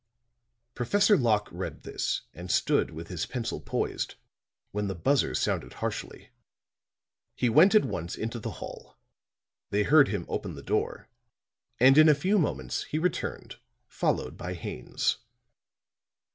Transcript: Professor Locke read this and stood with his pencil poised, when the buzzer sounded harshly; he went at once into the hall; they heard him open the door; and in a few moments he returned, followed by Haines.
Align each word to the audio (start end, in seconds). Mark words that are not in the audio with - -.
Professor 0.73 1.15
Locke 1.15 1.47
read 1.51 1.83
this 1.83 2.21
and 2.33 2.49
stood 2.49 2.89
with 2.89 3.09
his 3.09 3.27
pencil 3.27 3.61
poised, 3.61 4.15
when 4.71 4.87
the 4.87 4.95
buzzer 4.95 5.35
sounded 5.35 5.73
harshly; 5.73 6.31
he 7.35 7.49
went 7.49 7.75
at 7.75 7.85
once 7.85 8.15
into 8.15 8.39
the 8.39 8.49
hall; 8.57 8.97
they 9.69 9.83
heard 9.83 10.07
him 10.07 10.25
open 10.27 10.55
the 10.55 10.63
door; 10.63 11.07
and 11.79 11.99
in 11.99 12.09
a 12.09 12.15
few 12.15 12.39
moments 12.39 12.85
he 12.85 12.97
returned, 12.97 13.57
followed 13.87 14.37
by 14.37 14.55
Haines. 14.55 15.17